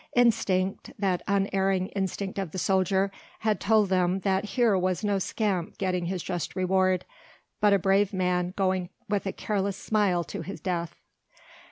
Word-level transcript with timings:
Instinct 0.15 0.91
that 0.97 1.21
unerring 1.27 1.89
instinct 1.89 2.39
of 2.39 2.53
the 2.53 2.57
soldier 2.57 3.11
had 3.41 3.59
told 3.59 3.89
them 3.89 4.21
that 4.21 4.45
here 4.45 4.75
was 4.75 5.03
no 5.03 5.19
scamp 5.19 5.77
getting 5.77 6.07
his 6.07 6.23
just 6.23 6.55
reward, 6.55 7.05
but 7.59 7.71
a 7.71 7.77
brave 7.77 8.11
man 8.11 8.51
going 8.57 8.89
with 9.07 9.27
a 9.27 9.31
careless 9.31 9.77
smile 9.77 10.23
to 10.23 10.41
his 10.41 10.59
death. 10.59 10.95